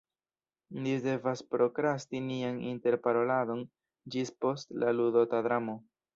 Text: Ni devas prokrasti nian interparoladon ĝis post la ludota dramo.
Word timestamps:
Ni 0.85 0.93
devas 1.03 1.43
prokrasti 1.55 2.21
nian 2.29 2.57
interparoladon 2.71 3.63
ĝis 4.17 4.35
post 4.47 4.77
la 4.87 4.97
ludota 5.03 5.45
dramo. 5.51 5.79